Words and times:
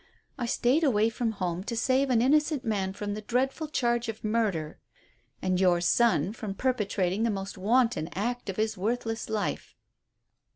I 0.35 0.47
stayed 0.47 0.83
away 0.83 1.09
from 1.11 1.33
home 1.33 1.63
to 1.65 1.77
save 1.77 2.09
an 2.09 2.23
innocent 2.23 2.65
man 2.65 2.91
from 2.93 3.13
the 3.13 3.21
dreadful 3.21 3.67
charge 3.67 4.09
of 4.09 4.23
murder, 4.23 4.79
and 5.43 5.59
your 5.61 5.79
son 5.79 6.33
from 6.33 6.55
perpetrating 6.55 7.21
the 7.21 7.29
most 7.29 7.55
wanton 7.55 8.09
act 8.15 8.49
of 8.49 8.55
his 8.57 8.75
worthless 8.75 9.29
life." 9.29 9.75